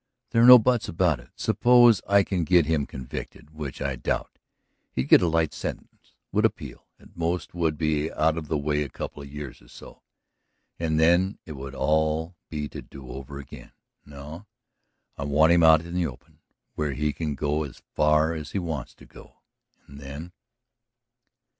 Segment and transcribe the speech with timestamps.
[0.31, 1.29] "There are no buts about it.
[1.35, 4.39] Suppose I can get him convicted, which I doubt;
[4.93, 8.81] he'd get a light sentence, would appeal, at most would be out of the way
[8.81, 10.01] a couple of years or so.
[10.79, 13.73] And then it would all be to do over again.
[14.03, 14.47] No;
[15.19, 16.39] I want him out in the open,
[16.73, 19.43] where he can go as far as he wants to go.
[19.85, 20.31] And then